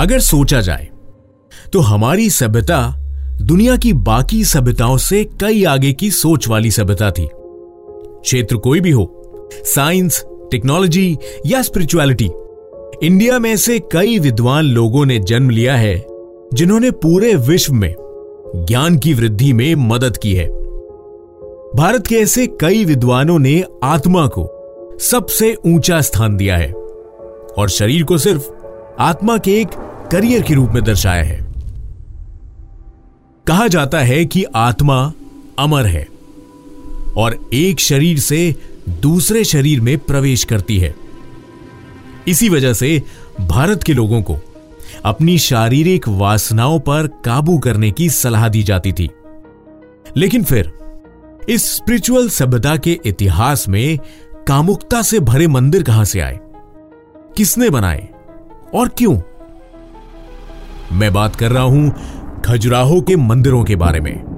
अगर 0.00 0.20
सोचा 0.20 0.60
जाए 0.60 0.88
तो 1.72 1.80
हमारी 1.80 2.28
सभ्यता 2.30 2.78
दुनिया 3.42 3.76
की 3.76 3.92
बाकी 3.92 4.44
सभ्यताओं 4.44 4.96
से 4.98 5.24
कई 5.40 5.62
आगे 5.64 5.92
की 5.92 6.10
सोच 6.10 6.48
वाली 6.48 6.70
सभ्यता 6.70 7.10
थी। 7.10 7.26
क्षेत्र 7.26 8.56
कोई 8.56 8.80
भी 8.80 8.90
हो, 8.90 9.04
साइंस, 9.64 10.22
टेक्नोलॉजी 10.50 11.16
या 11.46 11.60
स्पिरिचुअलिटी, 11.62 12.28
इंडिया 13.02 13.38
में 13.38 13.56
से 13.56 13.78
कई 13.92 14.18
विद्वान 14.18 14.64
लोगों 14.64 15.04
ने 15.06 15.18
जन्म 15.18 15.50
लिया 15.50 15.76
है, 15.76 15.96
जिन्होंने 16.54 16.90
पूरे 16.90 17.34
विश्व 17.34 17.72
में 17.72 17.94
ज्ञान 18.56 18.98
की 18.98 19.14
वृद्धि 19.14 19.52
में 19.52 19.74
मदद 19.74 20.16
की 20.16 20.34
है। 20.34 20.46
भारत 21.76 22.06
के 22.06 22.14
ऐसे 22.14 22.46
कई 22.60 22.84
विद्वानों 22.84 23.38
ने 23.38 23.62
आत्मा 23.84 24.26
को 24.28 24.48
सबसे 25.00 25.54
ऊँचा 25.66 26.00
स्थान 26.00 26.36
दिया 26.36 26.56
है, 26.56 26.72
और 26.72 27.68
शरीर 27.68 28.02
को 28.02 28.18
सिर्फ़ 28.18 28.50
आत्मा 28.98 29.36
के 29.38 29.60
एक 29.60 29.68
करियर 30.12 30.42
के 30.42 30.54
रूप 30.54 30.70
में 30.70 30.84
दर्शाया 30.84 31.22
है। 31.22 31.52
कहा 33.46 33.68
जाता 33.68 33.98
है 33.98 34.24
कि 34.24 34.44
आत्मा 34.44 35.12
अमर 35.58 35.86
है 35.86 36.08
और 37.16 37.50
एक 37.52 37.80
शरीर 37.80 38.18
से 38.18 38.56
दूसरे 38.88 39.44
शरीर 39.44 39.80
में 39.80 39.98
प्रवेश 39.98 40.44
करती 40.44 40.78
है। 40.78 40.94
इसी 42.28 42.48
वजह 42.48 42.72
से 42.72 43.02
भारत 43.40 43.82
के 43.82 43.94
लोगों 43.94 44.22
को 44.22 44.36
अपनी 45.04 45.38
शारीरिक 45.38 46.08
वासनाओं 46.08 46.80
पर 46.80 47.06
काबू 47.06 47.58
करने 47.58 47.90
की 47.90 48.10
सलाह 48.10 48.48
दी 48.48 48.62
जाती 48.62 48.92
थी। 48.92 49.10
लेकिन 50.16 50.44
फिर 50.44 50.72
इस 51.48 51.76
स्पिरिचुअल 51.76 52.28
सभ्यता 52.28 52.76
के 52.76 53.00
इतिहास 53.06 53.68
में 53.68 53.98
कामुकता 54.48 55.02
से 55.02 55.20
भरे 55.20 55.46
मंदिर 55.46 55.82
कहाँ 55.82 56.04
से 56.04 56.20
आए? 56.20 56.38
किसने 57.36 57.70
बनाए 57.70 58.08
और 58.74 58.88
क्यों? 58.88 59.20
मैं 60.92 61.12
बात 61.12 61.36
कर 61.36 61.50
रहा 61.52 61.62
हूँ 61.62 61.94
खजुराहो 62.44 63.00
के 63.00 63.16
मंदिरों 63.16 63.64
के 63.64 63.76
बारे 63.76 64.00
में। 64.00 64.30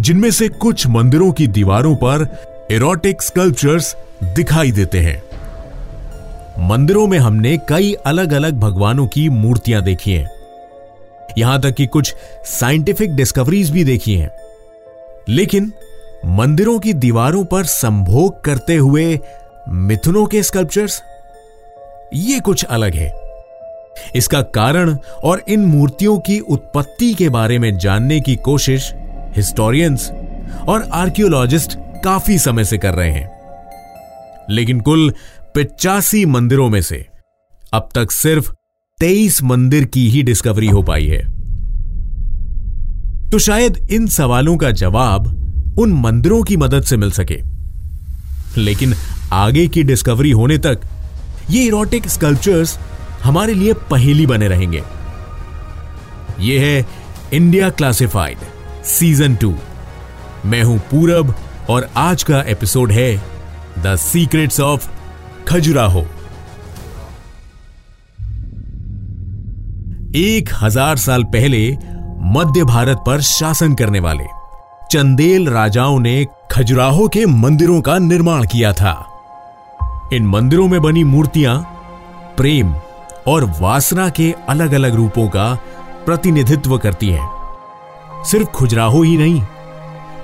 जिनमें 0.00 0.30
से 0.30 0.48
कुछ 0.48 0.86
मंदिरों 0.86 1.32
की 1.32 1.46
दीवारों 1.46 1.94
पर 1.94 2.36
एरोटिक 2.70 3.22
स्कल्पचर्स 3.22 3.96
दिखाई 4.24 4.72
देते 4.72 5.00
हैं। 5.00 5.22
मंदिरों 6.68 7.06
में 7.06 7.18
हमने 7.18 7.58
कई 7.68 7.92
अलग 7.92 8.32
अलग 8.32 8.54
भगवानों 8.54 9.06
की 9.06 9.28
मूर्तियाँ 9.28 9.82
देखी 9.82 10.12
हैं। 10.12 10.30
यहाँ 11.38 11.60
तक 11.60 11.74
कि 11.74 11.86
कुछ 11.86 12.14
साइंटिफिक 12.44 13.14
डिस्कवरीज 13.14 13.70
भी 13.70 13.84
देखी 13.84 14.14
हैं। 14.14 14.30
लेकिन 15.28 15.72
मंदिरों 16.26 16.78
की 16.78 16.92
दीवारों 16.92 17.44
पर 17.44 17.64
संभोग 17.64 18.40
करते 18.40 18.74
हुए 18.74 19.20
मिथुनों 19.68 20.26
के 20.26 20.42
स्कल्पचर्स 20.42 21.02
ये 22.14 22.40
कुछ 22.40 22.64
अलग 22.64 22.94
है। 22.94 23.17
इसका 24.14 24.42
कारण 24.42 24.96
और 25.24 25.42
इन 25.48 25.60
मूर्तियों 25.60 26.18
की 26.18 26.38
उत्पत्ति 26.38 27.14
के 27.14 27.28
बारे 27.28 27.58
में 27.58 27.78
जानने 27.78 28.20
की 28.20 28.36
कोशिश 28.36 28.92
हिस्टोरियंस 29.36 30.10
और 30.68 30.88
आर्कियोलॉजिस्ट 30.92 31.78
काफ़ी 32.04 32.38
समय 32.38 32.64
से 32.64 32.78
कर 32.78 32.94
रहे 32.94 33.10
हैं। 33.10 33.38
लेकिन 34.50 34.80
कुल 34.80 35.14
पिचासी 35.54 36.26
मंदिरों 36.26 36.68
में 36.68 36.82
से 36.82 37.06
अब 37.72 37.88
तक 37.94 38.10
सिर्फ़ 38.10 38.52
तेईस 39.00 39.42
मंदिर 39.42 39.84
की 39.84 40.10
ही 40.10 40.22
डिस्कवरी 40.22 40.66
हो 40.66 40.82
पाई 40.82 41.06
है। 41.06 41.38
तो 43.30 43.38
शायद 43.38 43.88
इन 43.90 44.06
सवालों 44.06 44.56
का 44.56 44.70
जवाब 44.70 45.26
उन 45.78 45.92
मंदिरों 45.92 46.42
की 46.42 46.56
मदद 46.56 46.82
से 46.82 46.96
मिल 46.96 47.10
सके। 47.10 47.40
लेकिन 48.60 48.94
आगे 49.32 49.68
की 49.68 49.82
डिस्कवरी 49.82 50.30
होने 50.30 50.58
तक 50.58 50.80
ये 51.50 51.64
इरोटिक 51.64 52.08
स्कल्पचर्स 52.08 52.78
हमारे 53.24 53.54
लिए 53.54 53.72
पहेली 53.90 54.26
बने 54.26 54.48
रहेंगे। 54.48 54.82
यह 56.40 56.62
है 56.62 56.86
इंडिया 57.32 57.70
क्लासिफाइड 57.70 58.38
सीज़न 58.84 59.34
टू 59.36 59.54
मैं 60.46 60.62
हूँ 60.62 60.78
पूरब 60.90 61.34
और 61.70 61.88
आज 61.96 62.22
का 62.22 62.40
एपिसोड 62.48 62.92
है 62.92 63.10
द 63.78 63.96
सीक्रेट्स 63.96 64.60
ऑफ़ 64.60 64.88
खजुराहो। 65.48 66.06
एक 70.16 70.50
हज़ार 70.62 70.96
साल 70.96 71.24
पहले 71.24 71.70
मध्य 72.32 72.64
भारत 72.64 73.02
पर 73.06 73.20
शासन 73.20 73.74
करने 73.74 74.00
वाले 74.00 74.24
चंदेल 74.92 75.48
राजाओं 75.48 75.98
ने 76.00 76.24
खजुराहो 76.52 77.08
के 77.08 77.24
मंदिरों 77.26 77.80
का 77.80 77.98
निर्माण 77.98 78.46
किया 78.46 78.72
था। 78.72 78.94
इन 80.12 80.26
मंदिरों 80.26 80.68
में 80.68 80.80
बनी 80.82 81.04
मूर्तियाँ, 81.04 81.60
प्रेम 82.36 82.72
और 83.28 83.44
वासना 83.60 84.08
के 84.08 84.34
अलग 84.48 84.72
अलग 84.72 84.94
रूपों 84.94 85.28
का 85.28 85.54
प्रतिनिधित्व 86.06 86.78
करती 86.78 87.08
हैं। 87.08 88.24
सिर्फ़ 88.24 88.48
खुजराहो 88.48 89.02
ही 89.02 89.16
नहीं, 89.16 89.42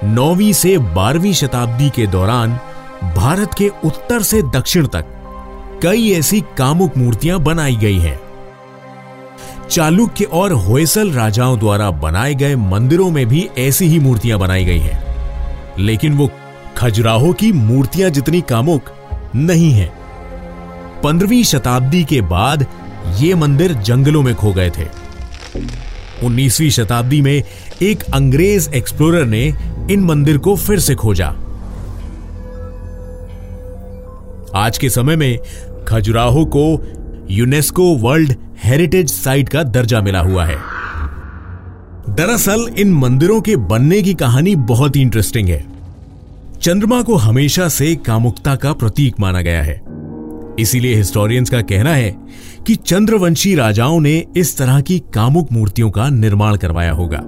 नौवीं 0.04 0.52
से 0.52 0.78
बारहवीं 0.78 1.32
शताब्दी 1.32 1.90
के 1.90 2.06
दौरान 2.06 2.58
भारत 3.16 3.54
के 3.54 3.70
उत्तर 3.84 4.22
से 4.22 4.42
दक्षिण 4.42 4.86
तक 4.86 5.06
कई 5.82 6.10
ऐसी 6.12 6.40
कामुक 6.58 6.96
मूर्तियाँ 6.96 7.38
बनाई 7.40 7.76
गई 7.76 7.98
हैं। 7.98 8.20
चालुक्य 9.70 10.24
और 10.24 10.52
होयसल 10.52 11.10
राजाओं 11.12 11.58
द्वारा 11.58 11.90
बनाए 11.90 12.34
गए 12.34 12.56
मंदिरों 12.56 13.10
में 13.10 13.26
भी 13.26 13.48
ऐसी 13.58 13.86
ही 13.86 13.98
मूर्तियाँ 13.98 14.38
बनाई 14.38 14.64
गई 14.64 14.78
हैं। 14.78 15.02
लेकिन 15.78 16.14
वो 16.14 16.30
खजुराहो 16.76 17.32
की 17.32 17.52
मूर्तियाँ 17.52 18.10
जितनी 18.10 18.40
कामुक 18.40 18.90
नहीं 19.34 19.72
है। 19.72 19.92
पंद्रहवीं 21.02 21.42
शताब्दी 21.44 22.04
के 22.04 22.20
बाद 22.20 22.66
ये 23.20 23.34
मंदिर 23.34 23.72
जंगलों 23.72 24.22
में 24.22 24.34
खो 24.34 24.52
गए 24.52 24.70
थे। 24.70 24.86
19वीं 26.22 26.70
शताब्दी 26.70 27.20
में 27.20 27.42
एक 27.82 28.02
अंग्रेज़ 28.02 28.70
एक्सप्लोरर 28.70 29.26
ने 29.26 29.54
इन 29.90 30.00
मंदिर 30.00 30.38
को 30.38 30.56
फिर 30.56 30.78
से 30.78 30.94
खोजा। 30.94 31.26
आज 34.54 34.78
के 34.78 34.90
समय 34.90 35.16
में 35.16 35.38
खजुराहो 35.88 36.44
को 36.44 36.94
यूनेस्को 37.30 37.94
वर्ल्ड 37.96 38.34
हेरिटेज 38.64 39.10
साइट 39.10 39.48
का 39.48 39.62
दर्जा 39.62 40.00
मिला 40.00 40.20
हुआ 40.20 40.44
है। 40.44 40.56
दरअसल 42.10 42.70
इन 42.78 42.92
मंदिरों 42.92 43.40
के 43.40 43.56
बनने 43.56 44.02
की 44.02 44.14
कहानी 44.14 44.56
बहुत 44.56 44.96
ही 44.96 45.00
इंटरेस्टिंग 45.00 45.48
है। 45.48 45.64
चंद्रमा 46.62 47.02
को 47.02 47.16
हमेशा 47.16 47.68
से 47.68 47.96
कामुकता 47.96 48.56
का 48.56 48.72
प्रतीक 48.72 49.20
माना 49.20 49.40
गया 49.40 49.62
है। 49.62 49.83
इसीलिए 50.58 50.96
हिस्टोरियंस 50.96 51.50
का 51.50 51.60
कहना 51.60 51.94
है 51.94 52.16
कि 52.66 52.74
चंद्रवंशी 52.74 53.54
राजाओं 53.54 54.00
ने 54.00 54.26
इस 54.36 54.58
तरह 54.58 54.80
की 54.80 54.98
कामुक 54.98 55.52
मूर्तियों 55.52 55.90
का 55.90 56.08
निर्माण 56.08 56.56
करवाया 56.56 56.92
होगा। 56.92 57.20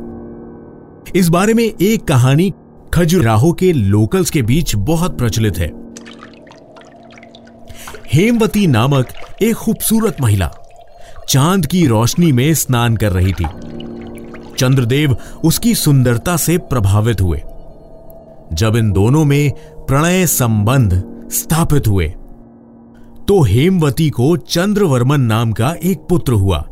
इस 1.17 1.29
बारे 1.29 1.55
में 1.55 1.65
एक 1.65 2.05
कहानी 2.05 2.53
खजुराहो 2.95 3.53
के 3.53 3.73
लोकल्स 3.73 4.31
के 4.31 4.43
बीच 4.43 4.77
बहुत 4.77 5.19
प्रचलित 5.19 5.59
है। 5.59 5.73
हेमवती 8.13 8.67
नामक 8.67 9.09
एक 9.43 9.55
खूबसूरत 9.55 10.17
महिला 10.21 10.51
चाँद 11.29 11.67
की 11.67 11.87
रोशनी 11.87 12.33
में 12.33 12.55
स्नान 12.55 12.97
कर 12.97 13.13
रही 13.13 13.33
थी। 13.33 13.47
चंद्रदेव 14.59 15.17
उसकी 15.45 15.75
सुंदरता 15.75 16.37
से 16.37 16.59
प्रभावित 16.59 17.21
हुए। 17.21 17.43
जब 18.53 18.77
इन 18.77 18.93
दोनों 18.93 19.25
में 19.25 19.51
प्रणय 19.79 20.27
संबंध 20.27 21.03
स्थापित 21.33 21.89
हुए 21.89 22.15
तो 23.29 23.43
हेमवती 23.43 24.11
को 24.11 24.37
चंद्रवर्मन 24.37 25.21
नाम 25.21 25.53
का 25.53 25.75
एक 25.83 25.99
पुत्र 25.99 26.33
हुआ। 26.33 26.65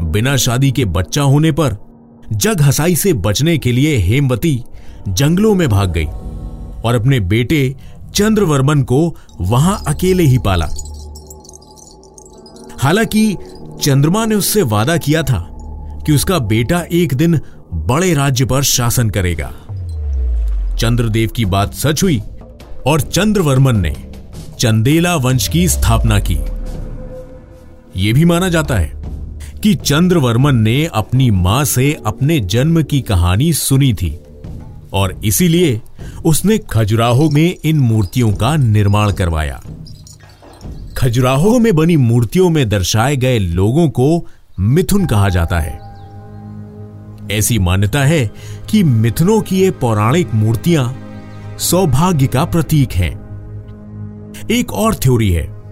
बिना 0.00 0.36
शादी 0.36 0.72
के 0.72 0.84
बच्चा 0.84 1.22
होने 1.22 1.52
पर 1.52 1.76
जग 2.32 2.62
हसाई 2.62 2.96
से 2.96 3.12
बचने 3.12 3.58
के 3.58 3.72
लिए 3.72 3.96
हेमवती 3.96 4.62
जंगलों 5.08 5.54
में 5.54 5.68
भाग 5.68 5.92
गई 5.92 6.04
और 6.84 6.94
अपने 6.94 7.20
बेटे 7.20 7.76
चंद्रवर्मन 8.14 8.82
को 8.82 9.16
वहाँ 9.40 9.82
अकेले 9.86 10.22
ही 10.22 10.38
पाला। 10.38 10.66
हालाँकि 12.78 13.36
चंद्रमा 13.82 14.24
ने 14.24 14.34
उससे 14.34 14.62
वादा 14.62 14.96
किया 14.96 15.22
था 15.22 15.48
कि 16.06 16.12
उसका 16.12 16.38
बेटा 16.38 16.84
एक 16.92 17.14
दिन 17.14 17.40
बड़े 17.74 18.14
राज्य 18.14 18.44
पर 18.44 18.62
शासन 18.62 19.10
करेगा। 19.10 19.52
चंद्रदेव 20.76 21.28
की 21.28 21.44
बात 21.44 21.74
सच 21.74 22.02
हुई 22.02 22.22
और 22.86 23.00
चंद्रवर्मन 23.00 23.76
ने 23.76 24.11
चंदेला 24.62 25.16
वंश 25.16 25.48
की 25.48 25.68
स्थापना 25.68 26.18
की। 26.18 26.34
यह 27.96 28.14
भी 28.14 28.24
माना 28.24 28.48
जाता 28.48 28.74
है 28.74 28.92
कि 29.62 29.74
चंद्रवर्मन 29.74 30.56
ने 30.56 30.86
अपनी 30.86 31.30
माँ 31.30 31.64
से 31.64 31.96
अपने 32.06 32.40
जन्म 32.40 32.82
की 32.82 33.00
कहानी 33.00 33.52
सुनी 33.52 33.94
थी 33.94 34.18
और 34.92 35.20
इसीलिए 35.24 35.80
उसने 36.24 36.58
खजुराहो 36.58 37.30
में 37.30 37.56
इन 37.64 37.78
मूर्तियों 37.78 38.32
का 38.32 38.56
निर्माण 38.56 39.12
करवाया। 39.12 39.62
खजुराहो 40.96 41.58
में 41.58 41.76
बनी 41.76 41.96
मूर्तियों 41.96 42.50
में 42.50 42.68
दर्शाए 42.68 43.16
गए 43.16 43.38
लोगों 43.38 43.88
को 43.88 44.26
मिथुन 44.60 45.06
कहा 45.06 45.28
जाता 45.28 45.60
है। 45.60 45.78
ऐसी 47.38 47.58
मान्यता 47.58 48.00
है 48.00 48.30
कि 48.70 48.82
मिथुनों 48.82 49.40
की 49.40 49.60
ये 49.60 49.70
पौराणिक 49.70 50.34
मूर्तियाँ 50.34 50.98
सौभाग्य 51.58 52.26
का 52.26 52.44
प्रतीक 52.44 52.92
हैं। 52.92 53.21
एक 54.52 54.72
और 54.72 54.94
थ्योरी 54.94 55.30
है, 55.30 55.62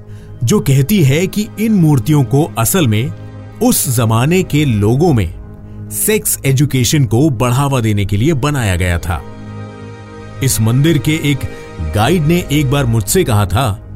जो 0.44 0.60
कहती 0.60 1.02
है 1.02 1.26
कि 1.26 1.48
इन 1.60 1.72
मूर्तियों 1.72 2.24
को 2.24 2.52
असल 2.58 2.86
में 2.86 3.12
उस 3.62 3.96
जमाने 3.96 4.42
के 4.42 4.64
लोगों 4.64 5.12
में 5.12 5.34
सेक्स 5.90 6.38
एजुकेशन 6.46 7.04
को 7.04 7.30
बढ़ावा 7.30 7.80
देने 7.80 8.04
के 8.04 8.16
लिए 8.16 8.32
बनाया 8.32 8.76
गया 8.76 8.98
था। 8.98 9.22
इस 10.44 10.60
मंदिर 10.60 10.98
के 10.98 11.12
एक 11.12 11.38
गाइड 11.94 12.22
ने 12.22 12.46
एक 12.52 12.70
बार 12.70 12.86
मुझसे 12.86 13.24
कहा 13.24 13.46
था 13.46 13.86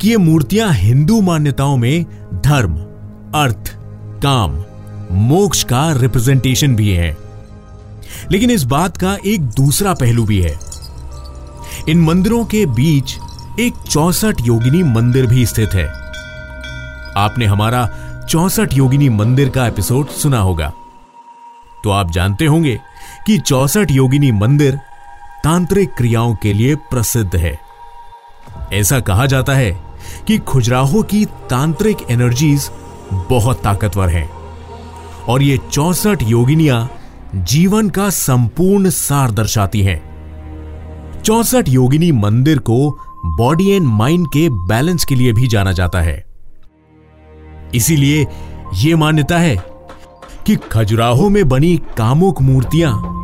कि 0.00 0.08
ये 0.08 0.16
मूर्तियाँ 0.16 0.72
हिंदू 0.72 1.20
मान्यताओं 1.20 1.76
में 1.76 2.04
धर्म, 2.34 2.76
अर्थ, 3.34 3.76
काम, 4.22 4.64
मोक्ष 5.12 5.64
का 5.64 5.92
रिप्रेजेंटेशन 5.92 6.76
भी 6.76 6.90
है। 6.90 7.16
लेकिन 8.32 8.50
इस 8.50 8.64
बात 8.64 8.96
का 8.96 9.18
एक 9.26 9.40
दूसरा 9.40 9.94
पहलू 9.94 10.24
भी 10.24 10.42
है। 10.42 10.58
इन 11.88 12.00
मंदिरों 12.00 12.44
के 12.44 12.66
बीच 12.66 13.18
एक 13.58 13.74
चौसठ 13.90 14.40
योगिनी 14.40 14.82
मंदिर 14.82 15.26
भी 15.26 15.46
स्थित 15.46 15.70
है। 15.74 15.86
आपने 17.16 17.46
हमारा 17.46 17.88
चौसठ 18.30 18.72
योगिनी 18.72 19.08
मंदिर 19.08 19.48
का 19.48 19.66
एपिसोड 19.66 20.08
सुना 20.08 20.38
होगा। 20.38 20.72
तो 21.84 21.90
आप 21.90 22.10
जानते 22.10 22.46
होंगे 22.46 22.80
कि 23.26 23.38
चौसठ 23.38 23.90
योगिनी 23.90 24.32
मंदिर 24.32 24.76
तांत्रिक 25.44 25.94
क्रियाओं 25.94 26.34
के 26.34 26.52
लिए 26.52 26.74
प्रसिद्ध 26.74 27.36
है। 27.36 27.58
ऐसा 28.72 29.00
कहा 29.00 29.26
जाता 29.26 29.52
है 29.52 29.70
कि 30.26 30.38
खुजराहो 30.38 31.02
की 31.02 31.24
तांत्रिक 31.24 31.96
एनर्जीज 32.10 32.70
बहुत 33.12 33.62
ताकतवर 33.62 34.08
हैं 34.08 34.28
और 35.28 35.42
ये 35.42 35.58
चौसठ 35.72 36.22
योगिनियाँ 36.22 36.90
जीवन 37.34 37.90
का 37.90 38.10
संपूर्ण 38.10 38.90
सार 38.90 39.30
दर्शाती 39.30 39.82
हैं। 39.82 40.00
चौसठ 41.22 41.68
योगिनी 41.68 42.12
मंदिर 42.12 42.58
को 42.58 42.98
बॉडी 43.26 43.70
एंड 43.70 43.86
माइंड 43.86 44.26
के 44.26 44.48
बैलेंस 44.48 45.04
के 45.04 45.14
लिए 45.14 45.32
भी 45.32 45.46
जाना 45.46 45.72
जाता 45.72 46.00
है। 46.00 46.24
इसीलिए 47.74 48.26
यह 48.74 48.96
मान्यता 48.96 49.38
है 49.38 49.56
कि 50.46 50.56
खजुराहो 50.56 51.28
में 51.28 51.48
बनी 51.48 51.82
कामुक 51.96 52.42
मूर्तियाँ 52.42 53.20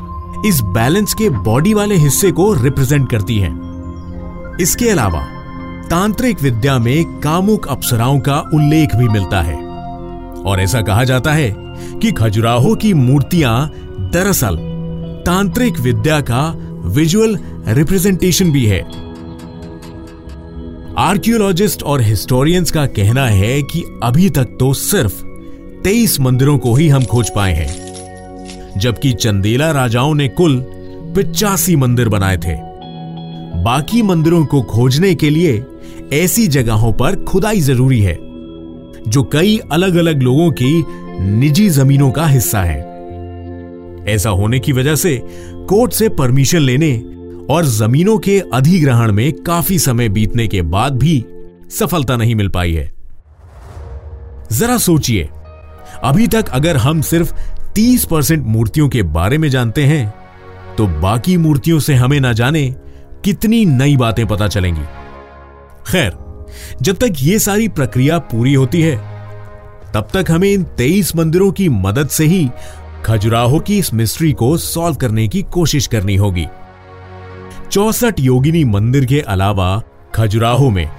इस 0.46 0.60
बैलेंस 0.60 1.14
के 1.14 1.31
बॉडी 1.31 1.75
वाले 1.75 1.94
हिस्से 1.94 2.32
को 2.32 2.54
रिप्रेजेंट 2.54 3.10
करती 3.10 3.38
हैं। 3.38 3.66
इसके 4.60 4.88
अलावा, 4.88 5.26
तांत्रिक 5.90 6.42
विद्या 6.42 6.78
में 6.78 7.20
कामुक 7.20 7.69
अप्सराओं 7.69 8.20
का 8.20 8.40
उल्लेख 8.54 8.96
भी 8.96 9.08
मिलता 9.08 9.42
है। 9.42 9.56
और 10.42 10.60
ऐसा 10.60 10.82
कहा 10.82 11.04
जाता 11.04 11.32
है 11.32 11.54
कि 12.00 12.12
खजुराहो 12.12 12.75
की 12.75 12.94
मूर्तियाँ 12.94 13.70
दरअसल 13.99 14.56
तांत्रिक 15.26 15.81
विद्या 15.81 16.20
का 16.20 16.54
विजुअल 16.88 17.38
रिप्रेजेंटेशन 17.69 18.50
भी 18.50 18.66
है। 18.66 19.05
आर्कियोलॉजिस्ट 20.98 21.82
और 21.82 22.00
हिस्टोरियंस 22.02 22.70
का 22.70 22.87
कहना 22.87 23.26
है 23.26 23.62
कि 23.62 23.82
अभी 24.02 24.28
तक 24.31 24.56
तो 24.60 24.72
सिर्फ़ 24.75 25.22
तेईस 25.84 26.19
मंदिरों 26.20 26.58
को 26.58 26.75
ही 26.75 26.88
हम 26.88 27.04
खोज 27.04 27.31
पाए 27.31 27.52
हैं, 27.52 28.78
जबकि 28.78 29.12
चंदेला 29.12 29.70
राजाओं 29.70 30.14
ने 30.14 30.28
कुल 30.28 30.58
पिचासी 31.16 31.76
मंदिर 31.76 32.08
बनाए 32.08 32.37
थे। 32.37 32.54
बाकी 33.62 34.02
मंदिरों 34.02 34.44
को 34.46 34.62
खोजने 34.62 35.14
के 35.14 35.31
लिए 35.31 35.62
ऐसी 36.12 36.46
जगहों 36.46 36.93
पर 36.93 37.16
खुदाई 37.25 37.60
ज़रूरी 37.60 38.00
है, 38.00 38.14
जो 39.08 39.22
कई 39.22 39.58
अलग 39.72 39.96
अलग 39.96 40.22
लोगों 40.22 40.50
की 40.52 40.84
निजी 41.20 41.69
जमीनों 41.70 42.10
का 42.10 42.26
हिस्सा 42.26 42.62
है। 42.62 42.81
ऐसा 44.08 44.31
होने 44.31 44.58
की 44.58 44.72
वजह 44.72 44.94
से 44.94 45.20
कोर्ट 45.69 45.92
से 45.92 46.08
परमिशन 46.08 46.58
लेने 46.58 46.92
और 47.50 47.64
जमीनों 47.64 48.19
के 48.19 48.38
अधिग्रहण 48.54 49.12
में 49.12 49.32
काफ़ी 49.43 49.78
समय 49.78 50.08
बीतने 50.08 50.46
के 50.48 50.62
बाद 50.62 50.96
भी 50.98 51.25
सफलता 51.70 52.16
नहीं 52.16 52.34
मिल 52.34 52.48
पाई 52.48 52.72
है। 52.72 52.90
जरा 54.52 54.76
सोचिए, 54.78 55.28
अभी 56.04 56.26
तक 56.26 56.48
अगर 56.48 56.76
हम 56.76 57.00
सिर्फ़ 57.00 57.34
30 57.75 58.04
परसेंट 58.04 58.44
मूर्तियों 58.46 58.88
के 58.88 59.02
बारे 59.02 59.38
में 59.38 59.48
जानते 59.48 59.84
हैं 59.84 60.14
तो 60.76 60.87
बाकी 61.00 61.37
मूर्तियों 61.37 61.78
से 61.78 61.94
हमें 61.94 62.20
ना 62.20 62.32
जाने 62.32 62.69
कितनी 63.25 63.64
नई 63.64 63.96
बातें 63.96 64.26
पता 64.26 64.49
चलेंगी। 64.49 64.82
खैर, 65.87 66.16
जब 66.82 66.96
तक 66.96 67.14
यह 67.22 67.38
सारी 67.38 67.69
प्रक्रिया 67.69 68.19
पूरी 68.19 68.54
होती 68.54 68.82
है, 68.82 68.96
तब 69.94 70.08
तक 70.14 70.31
हमें 70.31 70.50
इन 70.50 70.62
तेईस 70.78 71.14
मंदिरों 71.16 71.50
की 71.52 71.69
मदद 71.69 72.08
से 72.08 72.25
ही 72.25 72.49
खजुराहो 73.04 73.58
की 73.60 73.78
इस 73.78 73.92
मिस्ट्री 73.94 74.32
को 74.32 74.56
सॉल्व 74.56 74.96
करने 74.96 75.26
की 75.28 75.42
कोशिश 75.42 75.87
करनी 75.87 76.16
होगी। 76.16 76.46
चौसठ 77.72 78.20
योगिनी 78.20 78.64
मंदिर 78.64 79.04
के 79.04 79.20
अलावा 79.20 79.82
खजुराहो 80.14 80.70
में 80.70 80.90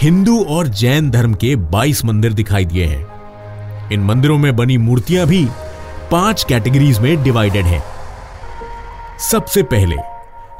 हिंदू 0.00 0.44
और 0.44 0.68
जैन 0.68 1.10
धर्म 1.10 1.34
के 1.34 1.54
22 1.56 2.04
मंदिर 2.04 2.32
दिखाई 2.32 2.64
दिए 2.64 2.84
हैं। 2.84 3.90
इन 3.92 4.00
मंदिरों 4.00 4.38
में 4.38 4.56
बनी 4.56 4.76
मूर्तियाँ 4.78 5.26
भी 5.26 5.46
पाँच 6.10 6.44
कैटेगरीज 6.44 6.98
में 6.98 7.22
डिवाइडेड 7.22 7.64
हैं। 7.64 7.82
सबसे 9.30 9.62
पहले 9.62 9.96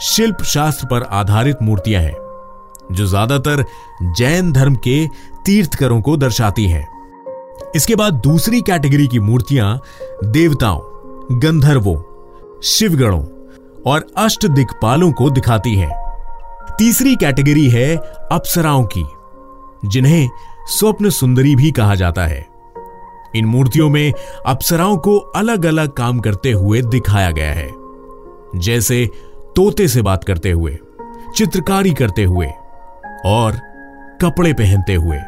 शिल्प 0.03 0.43
शास्त्र 0.43 0.87
पर 0.87 1.03
आधारित 1.03 1.63
मूर्तियाँ 1.63 2.03
हैं, 2.03 2.17
जो 2.93 3.07
ज़्यादातर 3.07 3.65
जैन 4.19 4.53
धर्म 4.53 4.75
के 4.75 5.07
तीर्थकरों 5.45 6.01
को 6.01 6.17
दर्शाती 6.17 6.67
हैं। 6.67 6.87
इसके 7.77 7.95
बाद 7.95 8.15
दूसरी 8.15 8.61
कैटेगरी 8.61 9.09
की 9.09 9.19
मूर्तियाँ 9.21 9.81
देवताओं, 10.25 10.81
गंधर्वों, 11.41 11.97
शिवगणों 12.63 13.23
और 13.87 14.07
अष्ट 14.17 14.47
दिक्पालों 14.47 15.13
को 15.13 15.31
दिखाती 15.31 15.75
है। 15.75 15.89
तीसरी 16.79 17.17
कैटेगरी 17.17 17.69
है 17.71 17.97
अप्सराओं 18.33 18.85
की, 18.85 19.05
जिन्हें 19.85 20.29
स्वप्न 20.67 21.11
सुंदरी 21.11 21.57
भी 21.57 21.71
कहा 21.71 21.95
जाता 21.95 22.27
है। 22.27 22.47
इन 23.37 23.45
मूर्तियों 23.45 23.91
में 23.91 24.13
अप्सराओं 24.47 24.97
को 24.97 25.19
अलग 25.19 25.67
अलग 25.67 25.89
काम 25.89 26.21
करते 26.21 26.53
हुए 26.53 26.83
दिखाया 26.83 27.31
गया 27.31 27.53
है। 27.53 27.71
जैसे 28.57 29.11
तोते 29.57 29.89
से 29.89 30.03
बात 30.03 30.25
करते 30.25 30.51
हुए, 30.51 30.79
चित्रकारी 31.37 31.91
करते 31.91 32.25
हुए 32.25 32.47
और 33.27 33.53
कपड़े 34.23 34.53
पहनते 34.53 34.95
हुए। 34.95 35.19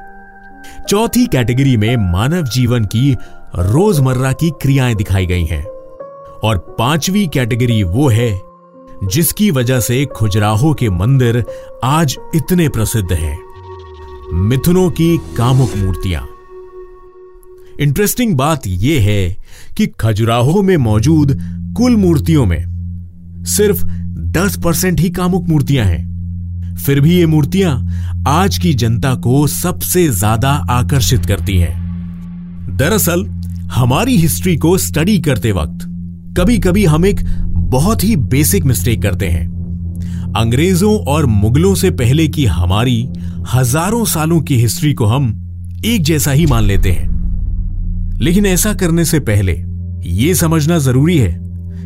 चौथी 0.89 1.27
कैटेगरी 1.27 1.77
में 1.77 2.13
मानव 2.13 2.43
जीवन 2.43 2.85
की 2.85 3.17
रोज़मर्रा 3.59 4.33
की 4.33 4.51
क्रियाएँ 4.51 4.95
दिखाई 4.95 5.27
गई 5.27 5.45
हैं। 5.45 5.65
और 6.45 6.77
पांचवी 6.79 7.27
कैटेगरी 7.27 7.83
वो 7.83 8.09
है, 8.09 8.41
जिसकी 9.05 9.51
वजह 9.51 9.81
से 9.81 10.07
खुजराहो 10.07 10.75
के 10.75 10.91
मंदिर 10.91 11.45
आज 11.85 12.17
इतने 12.35 12.69
प्रसिद्ध 12.69 13.13
हैं। 13.13 13.39
मिथुनों 14.33 14.91
की 14.91 15.19
कामुक 15.37 15.77
मूर्तियाँ। 15.77 16.29
इंटरेस्टिंग 17.81 18.37
बात 18.37 18.63
यह 18.67 19.03
है 19.03 19.37
कि 19.77 19.87
खजुराहो 19.87 20.63
में 20.63 20.77
मौजूद 20.77 21.39
कुल 21.77 21.97
मूर्तियों 21.97 22.47
में 22.47 22.65
सिर्फ़ 23.45 23.85
10 24.19 24.57
परसेंट 24.65 25.01
ही 25.01 25.11
कामुक 25.11 25.49
मूर्तियाँ 25.49 25.87
हैं। 25.87 26.11
फिर 26.77 27.01
भी 27.01 27.15
ये 27.15 27.27
मूर्तियाँ 27.27 27.89
आज 28.29 28.59
की 28.59 28.75
जनता 28.75 29.15
को 29.15 29.47
सबसे 29.47 30.09
ज़्यादा 30.09 30.67
आकर्षित 30.71 31.27
करती 31.27 31.59
हैं। 31.59 31.91
दरअसल, 32.77 33.27
हमारी 33.73 34.17
हिस्ट्री 34.17 34.57
को 34.57 34.79
स्टडी 34.79 35.19
करते 35.19 35.53
वक्त 35.53 35.90
कभी 36.37 36.59
कभी 36.59 36.85
हम 36.85 37.05
एक 37.07 37.21
बहुत 37.71 38.05
ही 38.05 38.17
बेसिक 38.17 38.65
मिस्टेक 38.65 39.03
करते 39.03 39.29
हैं। 39.29 40.33
अंग्रेज़ों 40.37 40.93
और 41.05 41.27
मुगलों 41.27 41.75
से 41.75 41.91
पहले 41.91 42.27
की 42.29 42.45
हमारी 42.47 43.09
हज़ारों 43.55 44.05
सालों 44.05 44.41
की 44.41 44.57
हिस्ट्री 44.57 44.93
को 44.95 45.07
हम 45.07 45.27
एक 45.85 46.03
जैसा 46.03 46.31
ही 46.31 46.47
मान 46.47 46.65
लेते 46.65 46.91
हैं। 46.93 48.19
लेकिन 48.21 48.47
ऐसा 48.47 48.73
करने 48.75 49.05
से 49.05 49.21
पहले 49.21 49.53
यह 50.07 50.35
समझना 50.35 50.79
ज़रूरी 50.79 51.19
है 51.19 51.39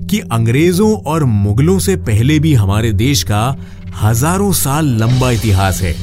कि 0.07 0.21
अंग्रेज़ों 0.33 0.93
और 1.03 1.25
मुगलों 1.25 1.79
से 1.79 1.97
पहले 1.97 2.39
भी 2.39 2.55
हमारे 2.55 2.93
देश 2.93 3.23
का 3.23 3.57
हज़ारों 4.03 4.53
साल 4.53 4.89
लंबा 5.01 5.31
इतिहास 5.31 5.81
है। 5.83 5.95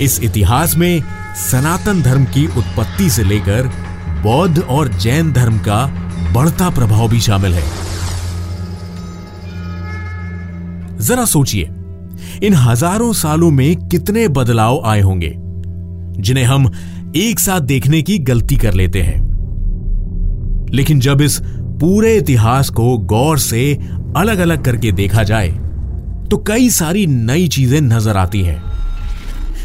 इस 0.00 0.20
इतिहास 0.22 0.76
में 0.76 1.02
सनातन 1.50 2.02
धर्म 2.02 2.24
की 2.24 2.46
उत्पत्ति 2.46 3.10
से 3.10 3.24
लेकर 3.24 3.70
बौद्ध 4.22 4.58
और 4.58 4.88
जैन 4.92 5.32
धर्म 5.32 5.58
का 5.58 5.84
बढ़ता 6.32 6.70
प्रभाव 6.70 7.08
भी 7.08 7.20
शामिल 7.20 7.54
है। 7.54 7.62
जरा 10.98 11.24
सोचिए, 11.24 11.68
इन 12.42 12.54
हज़ारों 12.54 13.12
सालों 13.12 13.50
में 13.50 13.88
कितने 13.88 14.26
बदलाव 14.30 14.82
आए 14.86 15.00
होंगे, 15.00 15.32
जिन्हें 16.18 16.44
हम 16.44 16.70
एक 17.16 17.40
साथ 17.40 17.60
देखने 17.62 18.02
की 18.02 18.18
गलती 18.20 18.56
कर 18.56 18.74
लेते 18.74 19.02
हैं। 19.02 19.18
लेकिन 20.72 21.00
जब 21.00 21.20
इस 21.20 21.40
पूरे 21.80 22.14
इतिहास 22.16 22.70
को 22.70 22.96
गौर 23.08 23.38
से 23.38 23.74
अलग 24.16 24.38
अलग 24.38 24.64
करके 24.64 24.92
देखा 24.92 25.22
जाए 25.22 25.48
तो 26.30 26.36
कई 26.46 26.68
सारी 26.70 27.06
नई 27.06 27.48
चीज़ें 27.48 27.80
नज़र 27.80 28.16
आती 28.16 28.42
हैं। 28.42 28.62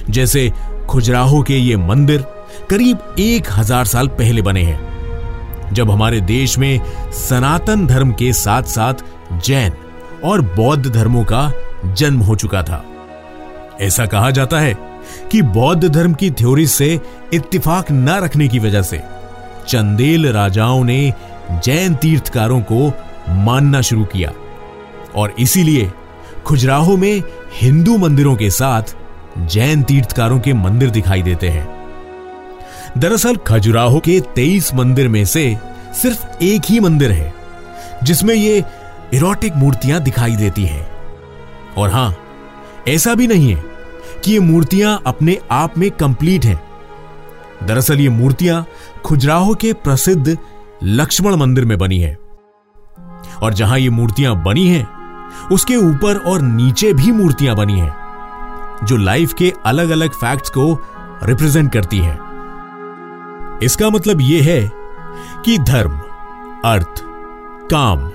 जैसे 0.10 0.52
खुजराहो 0.90 1.42
के 1.42 1.58
ये 1.58 1.78
मंदिर 1.78 2.26
करीब 2.70 3.16
एक 3.20 3.48
हज़ार 3.52 3.86
साल 3.86 4.08
पहले 4.10 4.42
बने 4.42 4.64
हैं। 4.64 4.95
जब 5.76 5.92
हमारे 5.92 6.22
देश 6.22 6.58
में 6.58 6.80
सनातन 7.12 7.88
धर्म 7.88 8.12
के 8.12 8.34
साथ 8.34 8.64
साथ 8.64 8.94
जैन 9.46 9.74
और 10.24 10.42
बौद्ध 10.42 10.92
धर्मों 10.92 11.24
का 11.24 11.52
जन्म 11.86 12.20
हो 12.20 12.36
चुका 12.36 12.64
था। 12.64 12.84
ऐसा 13.82 14.06
कहा 14.06 14.32
जाता 14.32 14.60
है 14.60 14.74
कि 15.32 15.42
बौद्ध 15.42 15.88
धर्म 15.88 16.14
की 16.14 16.32
थ्योरी 16.32 16.68
से 16.68 17.00
इत्तेफाक 17.34 17.92
न 17.92 18.10
रखने 18.10 18.48
की 18.48 18.60
वजह 18.60 18.82
से 18.82 19.02
चंदेल 19.68 20.28
राजाओं 20.28 20.84
ने 20.84 21.14
जैन 21.52 21.96
तीर्थकारों 21.96 22.62
को 22.62 22.90
मानना 23.30 23.82
शुरू 23.82 24.06
किया 24.06 24.32
और 25.16 25.36
इसीलिए 25.40 25.92
खुजराहो 26.46 26.98
में 26.98 27.24
हिंदू 27.62 27.98
मंदिरों 27.98 28.36
के 28.36 28.50
साथ 28.50 28.96
जैन 29.38 29.84
तीर्थकारों 29.84 30.40
के 30.40 30.54
मंदिर 30.54 30.90
दिखाई 30.90 31.22
देते 31.22 31.50
हैं। 31.50 31.75
दरअसल 32.98 33.36
खजुराहो 33.36 34.00
के 34.00 34.20
23 34.20 34.74
मंदिर 34.74 35.08
में 35.08 35.26
से 35.26 35.58
सिर्फ़ 35.94 36.44
एक 36.44 36.62
ही 36.66 36.80
मंदिर 36.80 37.12
है, 37.12 37.34
जिसमें 38.04 38.36
ये 38.36 38.64
इरोटिक 39.14 39.56
मूर्तियाँ 39.56 40.02
दिखाई 40.02 40.36
देती 40.36 40.66
हैं। 40.66 40.88
और 41.78 41.90
हाँ, 41.90 42.16
ऐसा 42.88 43.14
भी 43.14 43.28
नहीं 43.28 43.56
है 43.56 43.64
कि 44.24 44.32
ये 44.32 44.40
मूर्तियाँ 44.40 45.04
अपने 45.06 45.40
आप 45.52 45.78
में 45.78 45.92
कंप्लीट 45.92 46.46
हैं। 46.46 46.64
दरअसल 47.64 48.00
ये 48.00 48.10
मूर्तियाँ 48.10 48.66
खुजराहो 49.06 49.56
के 49.56 49.74
प्रसिद्ध 49.74 50.38
लक्ष्मण 50.84 51.36
मंदिर 51.36 51.66
में 51.66 51.78
बनी 51.78 52.00
है। 52.00 52.18
और 53.42 53.54
जहाँ 53.54 53.80
ये 53.80 53.90
मूर्तियाँ 53.90 54.44
बनी 54.44 54.68
हैं, 54.68 54.88
उसके 55.48 55.76
ऊपर 55.76 56.18
और 56.18 56.42
नीचे 56.42 56.94
भी 56.94 57.12
मूर्तियाँ 57.12 57.56
बनी 57.56 57.80
हैं, 57.80 57.96
जो 58.84 58.98
लाइफ 58.98 59.34
के 59.34 59.54
अलग 59.66 59.90
अलग 59.90 60.10
फैक्ट्स 60.10 60.50
को 60.50 60.80
रिप्रेजेंट 61.24 61.74
करती 61.74 61.98
हैं। 61.98 62.25
इसका 63.64 63.90
मतलब 63.90 64.22
यह 64.22 64.44
है 64.44 64.72
कि 65.46 65.58
धर्म, 65.58 66.00
अर्थ, 66.66 67.02
काम, 67.74 68.10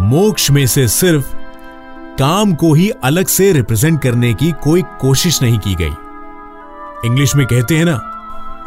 मोक्ष 0.00 0.50
में 0.50 0.66
से 0.66 0.86
सिर्फ़ 0.88 1.34
काम 2.18 2.54
को 2.54 2.72
ही 2.74 2.88
अलग 3.04 3.26
से 3.26 3.52
रिप्रेजेंट 3.52 4.00
करने 4.02 4.32
की 4.34 4.50
कोई 4.64 4.82
कोशिश 5.00 5.42
नहीं 5.42 5.58
की 5.58 5.74
गई। 5.74 5.92
इंग्लिश 7.04 7.34
में 7.36 7.46
कहते 7.46 7.76
हैं 7.76 7.84
ना 7.84 8.00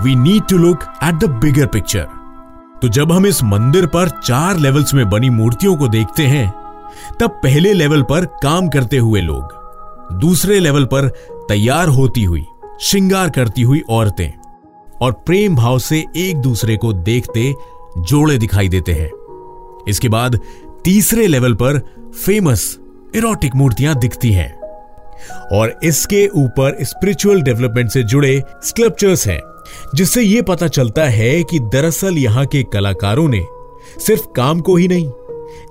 we 0.01 0.15
need 0.15 0.44
to 0.50 0.58
look 0.58 0.84
at 1.03 1.15
the 1.15 1.29
bigger 1.44 1.65
picture 1.65 2.08
तो 2.82 2.88
जब 2.88 3.12
हम 3.12 3.25
इस 3.25 3.44
मंदिर 3.44 3.86
पर 3.86 4.10
चार 4.20 4.58
लेवल्स 4.58 4.94
में 4.94 5.10
बनी 5.10 5.29
मूर्तियों 5.29 5.75
को 5.75 5.88
देखते 5.88 6.24
हैं, 6.24 6.50
तब 7.20 7.39
पहले 7.44 7.72
लेवल 7.74 8.01
पर 8.01 8.25
काम 8.44 8.67
करते 8.70 8.98
हुए 8.98 9.22
लोग, 9.22 10.20
दूसरे 10.20 10.60
लेवल 10.60 10.86
पर 10.86 11.08
तैयार 11.50 11.88
होती 11.88 12.24
हुई, 12.24 12.46
श्रृंगार 12.82 13.29
करती 13.29 13.62
हुई 13.62 13.82
औरतें 13.89 14.32
और 15.01 15.12
प्रेम 15.12 15.56
भाव 15.56 15.80
से 15.80 16.06
एक 16.18 16.38
दूसरे 16.38 16.77
को 16.77 16.94
देखते 16.94 17.54
जोड़े 17.98 18.38
दिखाई 18.38 18.70
देते 18.70 18.92
हैं। 18.92 19.12
इसके 19.88 20.10
बाद 20.10 20.39
तीसरे 20.86 21.27
लेवल 21.27 21.54
पर 21.54 21.80
फ़ेमस 22.25 22.80
इरोटिक 23.16 23.56
मूर्तियाँ 23.56 23.96
दिखती 23.96 24.32
हैं। 24.32 24.58
और 25.54 25.80
इसके 25.84 26.27
ऊपर 26.27 26.77
स्पिरिचुअल 26.84 27.42
डेवलपमेंट 27.42 27.89
से 27.89 28.04
जुड़े 28.04 28.44
स्कल्पचर्स 28.63 29.27
हैं, 29.27 29.39
जिससे 29.96 30.22
यह 30.22 30.42
पता 30.42 30.68
चलता 30.68 31.04
है 31.04 31.44
कि 31.44 31.60
दरअसल 31.60 32.18
यहाँ 32.18 32.46
के 32.46 32.63
कलाकारों 32.63 33.27
ने 33.30 33.46
सिर्फ़ 34.00 34.27
काम 34.36 34.60
को 34.60 34.75
ही 34.75 34.88
नहीं, 34.88 35.12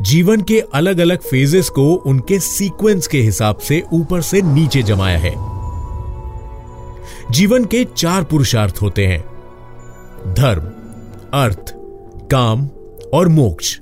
जीवन 0.02 0.40
के 0.40 0.61
अलग 0.61 0.99
अलग 0.99 1.18
फेजेस 1.18 1.68
को 1.68 1.95
उनके 1.95 2.38
सीक्वेंस 2.38 3.06
के 3.06 3.21
हिसाब 3.21 3.56
से 3.56 3.83
ऊपर 3.92 4.21
से 4.21 4.42
नीचे 4.42 4.83
जमाया 4.83 5.18
है। 5.18 5.55
जीवन 7.30 7.64
के 7.64 7.85
चार 7.97 8.25
पुरुषार्थ 8.25 8.78
होते 8.83 9.06
हैं। 9.06 9.21
धर्म, 10.35 10.62
अर्थ, 11.35 11.73
काम 12.30 12.68
और 13.14 13.28
मोक्ष। 13.28 13.78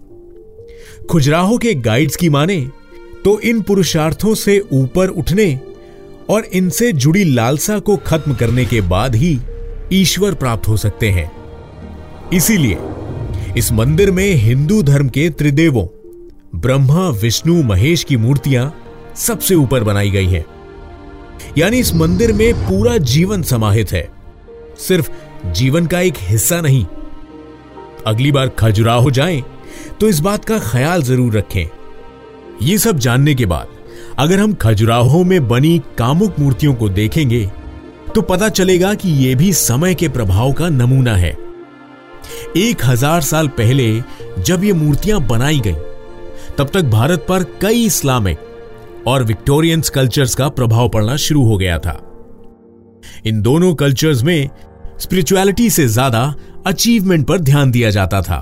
खुजराहो 1.10 1.58
के 1.58 1.74
गाइड्स 1.74 2.16
की 2.16 2.28
माने 2.28 2.60
तो 3.24 3.38
इन 3.40 3.60
पुरुषार्थों 3.62 4.34
से 4.34 4.58
ऊपर 4.72 5.08
उठने 5.08 5.60
और 6.30 6.44
इनसे 6.44 6.92
जुड़ी 6.92 7.24
लालसा 7.24 7.78
को 7.78 7.96
खत्म 7.96 8.34
करने 8.34 8.64
के 8.64 8.80
बाद 8.80 9.14
ही 9.14 9.38
ईश्वर 9.92 10.34
प्राप्त 10.34 10.68
हो 10.68 10.76
सकते 10.76 11.10
हैं। 11.10 11.30
इसीलिए 12.32 12.78
इस 13.56 13.72
मंदिर 13.72 14.10
में 14.10 14.34
हिंदू 14.34 14.82
धर्म 14.82 15.08
के 15.08 15.28
त्रिदेवों, 15.30 15.86
ब्रह्मा, 16.60 17.08
विष्णु, 17.08 17.62
महेश 17.62 18.04
की 18.04 18.16
मूर्तियाँ 18.16 18.74
सबसे 19.16 19.54
ऊपर 19.54 19.84
बनाई 19.84 20.10
गई 20.10 20.26
हैं। 20.26 20.44
यानी 21.58 21.78
इस 21.78 21.94
मंदिर 21.94 22.32
में 22.32 22.52
पूरा 22.58 22.96
जीवन 22.98 23.42
समाहित 23.42 23.92
है। 23.92 24.08
सिर्फ़ 24.78 25.10
जीवन 25.52 25.86
का 25.86 26.00
एक 26.00 26.14
हिस्सा 26.20 26.60
नहीं। 26.60 26.84
अगली 28.06 28.32
बार 28.32 28.48
खजुराहो 28.58 29.10
जाएँ 29.10 29.42
तो 30.00 30.08
इस 30.08 30.20
बात 30.20 30.44
का 30.44 30.58
ख्याल 30.60 31.02
ज़रूर 31.02 31.36
रखें। 31.36 31.66
ये 32.62 32.78
सब 32.78 32.98
जानने 32.98 33.34
के 33.34 33.46
बाद, 33.46 33.68
अगर 34.18 34.40
हम 34.40 34.54
खजुराहो 34.54 35.22
में 35.24 35.46
बनी 35.48 35.78
कामुक 35.98 36.38
मूर्तियों 36.38 36.74
को 36.74 36.88
देखेंगे 36.90 37.44
तो 38.14 38.22
पता 38.22 38.48
चलेगा 38.48 38.92
कि 38.94 39.10
यह 39.18 39.36
भी 39.36 39.52
समय 39.52 39.94
के 39.94 40.08
प्रभाव 40.08 40.52
का 40.52 40.68
नमूना 40.70 41.14
है। 41.16 41.36
एक 42.56 42.84
हज़ार 42.84 43.20
साल 43.22 43.48
पहले 43.50 44.02
जब 44.40 44.64
ये 44.64 44.72
मूर्तियाँ 44.72 45.20
बनाई 45.26 45.60
गई, 45.60 45.74
तब 46.58 46.70
तक 46.72 46.84
भारत 46.90 47.24
पर 47.28 47.44
कई 47.62 47.84
इस्लामिक 47.86 48.38
और 49.06 49.22
विक्टोरियन 49.22 49.82
कल्चर्स 49.94 50.34
का 50.34 50.48
प्रभाव 50.48 50.88
पड़ना 50.88 51.16
शुरू 51.16 51.44
हो 51.44 51.56
गया 51.56 51.78
था। 51.78 52.00
इन 53.26 53.40
दोनों 53.42 53.74
कल्चर्स 53.74 54.22
में 54.22 54.48
स्पिरिचुअलिटी 55.00 55.68
से 55.70 55.86
ज़्यादा 55.88 56.34
अचीवमेंट 56.66 57.26
पर 57.26 57.38
ध्यान 57.40 57.70
दिया 57.70 57.90
जाता 57.90 58.20
था। 58.22 58.38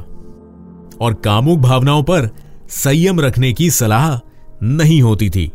और 1.00 1.14
कामुक 1.14 1.58
भावनाओं 1.58 2.02
पर 2.02 2.28
संयम 2.70 3.20
रखने 3.20 3.52
की 3.52 3.70
सलाह 3.70 4.18
नहीं 4.62 5.00
होती 5.02 5.30
थी। 5.30 5.50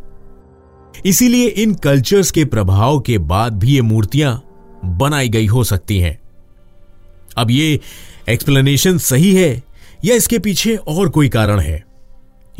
इसीलिए 1.06 1.46
इन 1.46 1.74
कल्चर्स 1.74 2.30
के 2.30 2.44
प्रभाव 2.44 2.98
के 3.00 3.18
बाद 3.18 3.58
भी 3.58 3.74
ये 3.74 3.82
मूर्तियाँ 3.82 4.42
बनाई 4.84 5.28
गई 5.28 5.46
हो 5.46 5.64
सकती 5.64 5.98
हैं। 5.98 6.18
अब 7.36 7.50
ये 7.50 7.80
एक्सप्लेनेशन 8.28 8.98
सही 8.98 9.34
है 9.34 9.50
या 10.04 10.14
इसके 10.14 10.38
पीछे 10.38 10.74
और 10.76 11.08
कोई 11.08 11.28
कारण 11.28 11.60
है? 11.60 11.84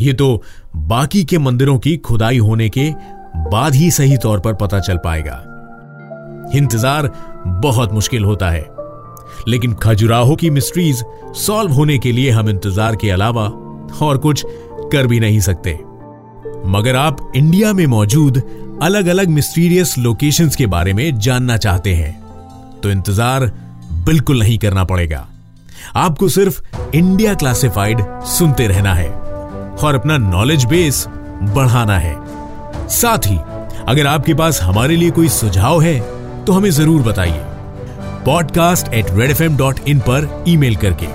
ये 0.00 0.12
तो 0.12 0.42
बाकी 0.78 1.24
के 1.24 1.38
मंदिरों 1.38 1.78
की 1.78 1.96
खुदाई 1.96 2.38
होने 2.38 2.68
के 2.68 2.90
बाद 3.50 3.74
ही 3.74 3.90
सही 3.90 4.16
तौर 4.16 4.40
पर 4.40 4.54
पता 4.54 4.80
चल 4.80 4.96
पाएगा। 4.96 5.42
इंतज़ार 6.54 7.10
बहुत 7.62 7.92
मुश्किल 7.92 8.24
होता 8.24 8.50
है। 8.50 8.66
लेकिन 9.48 9.74
खजुराहो 9.74 10.36
की 10.36 10.50
मिस्ट्रीज 10.50 11.04
सॉल्व 11.36 11.72
होने 11.72 11.98
के 11.98 12.12
लिए 12.12 12.30
हम 12.30 12.48
इंतज़ार 12.48 12.96
के 12.96 13.10
अलावा 13.10 13.44
और 14.02 14.18
कुछ 14.18 14.44
कर 14.92 15.06
भी 15.06 15.20
नहीं 15.20 15.40
सकते। 15.40 15.78
मगर 16.66 16.96
आप 16.96 17.32
इंडिया 17.36 17.72
में 17.72 17.86
मौजूद 17.86 18.42
अलग 18.82 19.06
अलग 19.06 19.28
मिस्टीरियस 19.28 19.94
लोकेशंस 19.98 20.56
के 20.56 20.66
बारे 20.66 20.92
में 20.92 21.18
जानना 21.18 21.56
चाहते 21.56 21.94
हैं 21.94 22.12
तो 22.80 22.90
इंतज़ार 22.90 23.46
बिल्कुल 24.06 24.38
नहीं 24.38 24.58
करना 24.58 24.84
पड़ेगा। 24.84 25.26
आपको 25.96 26.28
सिर्फ़ 26.28 26.60
इंडिया 26.94 27.34
क्लासिफाइड 27.34 28.02
सुनते 28.28 28.66
रहना 28.66 28.94
है। 28.94 29.08
और 29.78 29.94
अपना 29.94 30.16
नॉलेज 30.18 30.64
बेस 30.64 31.04
बढ़ाना 31.54 31.98
है। 31.98 32.16
साथ 32.90 33.26
ही, 33.26 33.38
अगर 33.88 34.06
आपके 34.06 34.34
पास 34.34 34.60
हमारे 34.62 34.96
लिए 34.96 35.10
कोई 35.10 35.28
सुझाव 35.28 35.80
है 35.82 35.98
तो 36.44 36.52
हमें 36.52 36.70
ज़रूर 36.70 37.02
बताइए। 37.02 37.42
Podcast 38.24 38.92
at 38.94 39.10
Red 39.10 39.30
FM 39.30 39.42
dot 39.42 39.56
in 39.56 39.80
इन 39.88 39.98
पर 40.00 40.44
ईमेल 40.48 40.76
करके। 40.76 41.06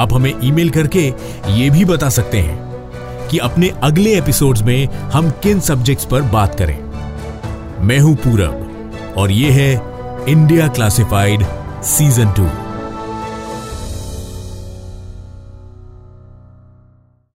आप 0.00 0.12
हमें 0.14 0.32
ईमेल 0.44 0.70
करके 0.70 1.06
ये 1.52 1.70
भी 1.70 1.84
बता 1.84 2.08
सकते 2.08 2.40
हैं 2.40 3.28
कि 3.28 3.38
अपने 3.38 3.70
अगले 3.82 4.16
एपिसोड्स 4.18 4.62
में 4.62 4.86
हम 5.12 5.30
किन 5.42 5.60
सब्जेक्ट्स 5.60 6.04
पर 6.04 6.22
बात 6.32 6.54
करें। 6.54 6.78
मैं 7.86 7.98
हूँ 8.00 8.14
पूरब 8.16 9.14
और 9.16 9.30
ये 9.30 9.50
है 9.52 9.72
इंडिया 10.28 10.68
क्लासिफाइड 10.68 11.44
सीज़न 11.86 12.32
टू 12.32 12.46